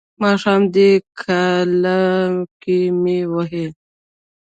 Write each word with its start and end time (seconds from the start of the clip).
ماښام 0.21 0.61
دی 0.73 0.89
کاله 1.21 2.01
کې 2.61 2.79
مې 3.01 3.19
وهي. 3.33 3.65